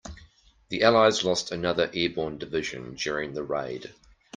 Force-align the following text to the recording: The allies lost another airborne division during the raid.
The 0.69 0.81
allies 0.81 1.23
lost 1.23 1.51
another 1.51 1.91
airborne 1.93 2.39
division 2.39 2.95
during 2.95 3.33
the 3.33 3.43
raid. 3.43 3.93